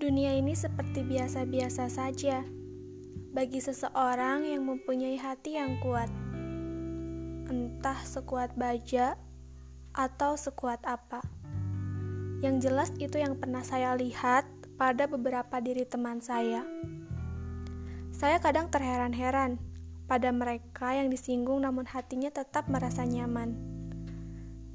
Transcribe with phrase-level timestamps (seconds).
[0.00, 2.40] Dunia ini seperti biasa-biasa saja
[3.36, 6.08] bagi seseorang yang mempunyai hati yang kuat.
[7.52, 9.20] Entah sekuat baja
[9.92, 11.20] atau sekuat apa.
[12.40, 14.48] Yang jelas itu yang pernah saya lihat
[14.80, 16.64] pada beberapa diri teman saya.
[18.08, 19.60] Saya kadang terheran-heran
[20.08, 23.52] pada mereka yang disinggung namun hatinya tetap merasa nyaman.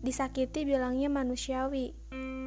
[0.05, 1.97] Disakiti bilangnya manusiawi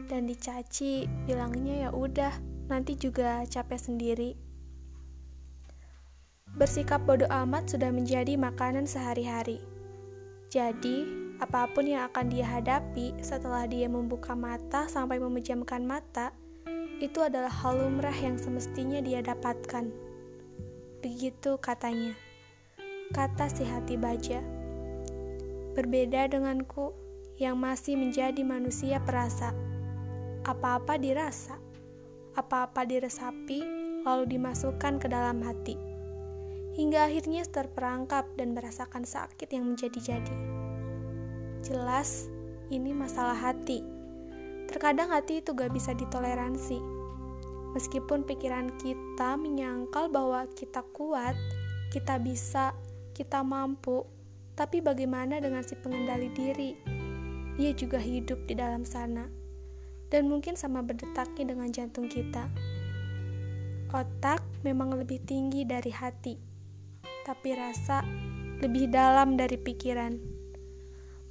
[0.06, 4.30] dan dicaci bilangnya ya udah nanti juga capek sendiri.
[6.56, 9.60] Bersikap bodoh amat sudah menjadi makanan sehari-hari.
[10.48, 11.04] Jadi,
[11.40, 16.32] apa pun yang akan dia hadapi setelah dia membuka mata sampai memejamkan mata,
[17.00, 19.92] itu adalah hal lumrah yang semestinya dia dapatkan.
[21.04, 22.16] Begitu katanya.
[23.12, 24.42] Kata si hati baja.
[25.78, 26.90] Berbeda denganku
[27.38, 29.54] yang masih menjadi manusia perasa.
[30.42, 31.67] Apa-apa dirasa
[32.38, 33.60] apa-apa diresapi,
[34.06, 35.74] lalu dimasukkan ke dalam hati.
[36.78, 40.36] Hingga akhirnya terperangkap dan merasakan sakit yang menjadi-jadi.
[41.66, 42.30] Jelas,
[42.70, 43.82] ini masalah hati.
[44.70, 46.78] Terkadang hati itu gak bisa ditoleransi.
[47.74, 51.34] Meskipun pikiran kita menyangkal bahwa kita kuat,
[51.90, 52.70] kita bisa,
[53.12, 54.06] kita mampu,
[54.54, 56.78] tapi bagaimana dengan si pengendali diri?
[57.58, 59.37] Dia juga hidup di dalam sana
[60.08, 62.48] dan mungkin sama berdetaknya dengan jantung kita.
[63.88, 66.36] Otak memang lebih tinggi dari hati,
[67.24, 68.04] tapi rasa
[68.60, 70.16] lebih dalam dari pikiran.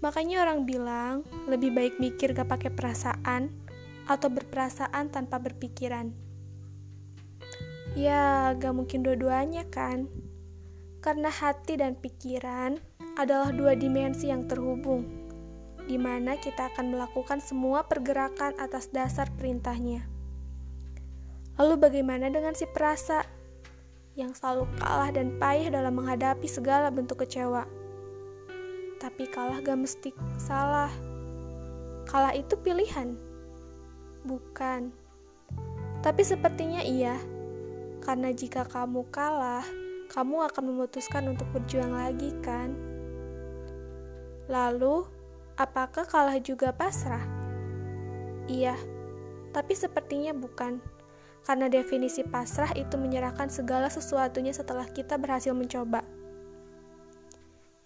[0.01, 3.49] Makanya orang bilang lebih baik mikir gak pakai perasaan
[4.05, 6.13] atau berperasaan tanpa berpikiran.
[7.97, 10.05] Ya, gak mungkin dua-duanya kan?
[11.01, 12.77] Karena hati dan pikiran
[13.17, 15.16] adalah dua dimensi yang terhubung
[15.87, 20.03] di mana kita akan melakukan semua pergerakan atas dasar perintahnya.
[21.57, 23.25] Lalu bagaimana dengan si perasa
[24.13, 27.65] yang selalu kalah dan payah dalam menghadapi segala bentuk kecewa?
[28.99, 30.91] Tapi kalah gak mesti salah.
[32.05, 33.17] Kalah itu pilihan.
[34.27, 34.91] Bukan.
[36.03, 37.17] Tapi sepertinya iya.
[38.03, 39.65] Karena jika kamu kalah,
[40.13, 42.73] kamu akan memutuskan untuk berjuang lagi kan?
[44.47, 45.16] Lalu,
[45.57, 47.25] Apakah kalah juga pasrah?
[48.45, 48.77] Iya,
[49.49, 50.77] tapi sepertinya bukan.
[51.41, 56.05] Karena definisi pasrah itu menyerahkan segala sesuatunya setelah kita berhasil mencoba.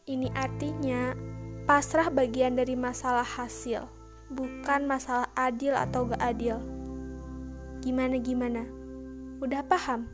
[0.03, 1.15] Ini artinya
[1.63, 3.87] pasrah bagian dari masalah hasil,
[4.27, 6.59] bukan masalah adil atau gak adil.
[7.79, 8.67] Gimana-gimana?
[9.39, 10.11] Udah paham?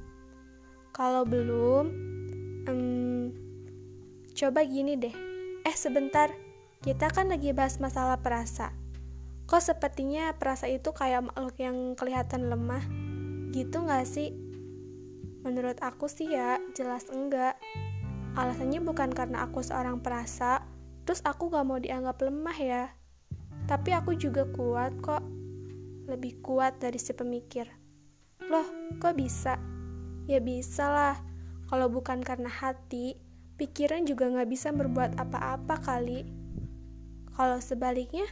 [0.93, 1.89] Kalau belum,
[2.69, 3.23] hmm,
[4.37, 5.15] coba gini deh.
[5.65, 6.29] Eh, sebentar
[6.85, 8.69] kita kan lagi bahas masalah perasa.
[9.47, 12.83] Kok sepertinya perasa itu kayak makhluk yang kelihatan lemah?
[13.55, 14.35] Gitu gak sih?
[15.41, 17.55] Menurut aku sih ya, jelas enggak.
[18.35, 20.61] Alasannya bukan karena aku seorang perasa,
[21.07, 22.83] terus aku gak mau dianggap lemah ya.
[23.65, 25.23] Tapi aku juga kuat kok.
[26.11, 27.71] Lebih kuat dari si pemikir.
[28.51, 28.67] Loh,
[28.99, 29.57] kok bisa?
[30.27, 31.15] Ya bisa lah.
[31.71, 33.15] Kalau bukan karena hati,
[33.55, 36.27] pikiran juga gak bisa berbuat apa-apa kali.
[37.37, 38.25] Kalau sebaliknya,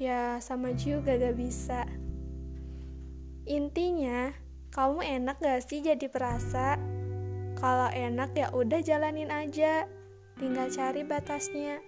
[0.00, 1.84] ya sama juga gak bisa.
[3.44, 4.32] Intinya,
[4.72, 6.80] kamu enak gak sih jadi perasa?
[7.60, 9.84] Kalau enak ya udah jalanin aja.
[10.40, 11.84] Tinggal cari batasnya.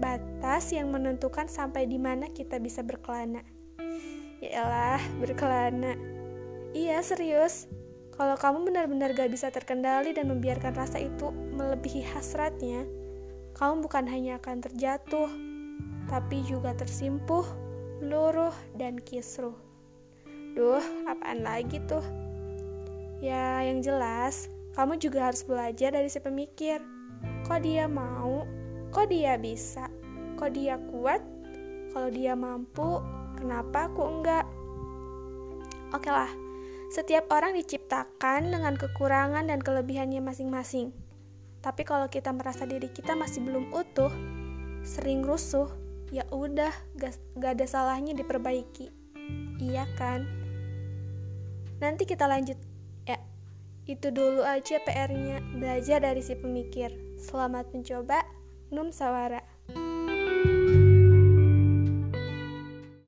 [0.00, 3.44] Batas yang menentukan sampai di mana kita bisa berkelana.
[4.40, 6.00] Yaelah, berkelana.
[6.72, 7.68] Iya, serius.
[8.16, 12.88] Kalau kamu benar-benar gak bisa terkendali dan membiarkan rasa itu melebihi hasratnya,
[13.54, 15.30] kamu bukan hanya akan terjatuh,
[16.10, 17.46] tapi juga tersimpuh,
[18.02, 19.54] luruh, dan kisruh.
[20.56, 22.02] Duh, apaan lagi tuh?
[23.22, 26.82] Ya, yang jelas, kamu juga harus belajar dari si pemikir.
[27.46, 28.48] Kok dia mau?
[28.90, 29.86] Kok dia bisa?
[30.40, 31.22] Kok dia kuat?
[31.90, 33.02] Kalau dia mampu,
[33.38, 34.46] kenapa aku enggak?
[35.90, 36.30] Oke lah,
[36.90, 40.94] setiap orang diciptakan dengan kekurangan dan kelebihannya masing-masing.
[41.60, 44.08] Tapi kalau kita merasa diri kita masih belum utuh,
[44.80, 45.68] sering rusuh,
[46.08, 48.88] ya udah gak, gak ada salahnya diperbaiki.
[49.60, 50.24] Iya kan?
[51.84, 52.56] Nanti kita lanjut
[53.04, 53.20] ya.
[53.84, 56.92] Itu dulu aja PR-nya, belajar dari si pemikir.
[57.20, 58.24] Selamat mencoba,
[58.72, 59.44] Num Sawara.